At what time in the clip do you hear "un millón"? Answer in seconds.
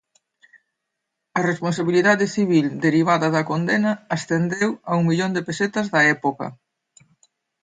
4.99-5.31